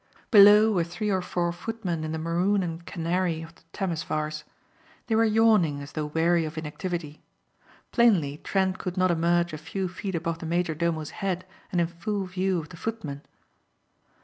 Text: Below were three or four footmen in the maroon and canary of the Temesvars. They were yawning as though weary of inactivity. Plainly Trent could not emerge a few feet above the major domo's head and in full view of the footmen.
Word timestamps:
Below 0.31 0.71
were 0.71 0.83
three 0.83 1.11
or 1.11 1.21
four 1.21 1.51
footmen 1.51 2.03
in 2.03 2.11
the 2.11 2.17
maroon 2.17 2.63
and 2.63 2.83
canary 2.87 3.43
of 3.43 3.53
the 3.53 3.61
Temesvars. 3.71 4.43
They 5.05 5.15
were 5.15 5.23
yawning 5.23 5.79
as 5.83 5.91
though 5.91 6.07
weary 6.07 6.43
of 6.43 6.57
inactivity. 6.57 7.21
Plainly 7.91 8.37
Trent 8.43 8.79
could 8.79 8.97
not 8.97 9.11
emerge 9.11 9.53
a 9.53 9.59
few 9.59 9.87
feet 9.87 10.15
above 10.15 10.39
the 10.39 10.47
major 10.47 10.73
domo's 10.73 11.11
head 11.11 11.45
and 11.71 11.79
in 11.79 11.85
full 11.85 12.25
view 12.25 12.57
of 12.59 12.69
the 12.69 12.77
footmen. 12.77 13.21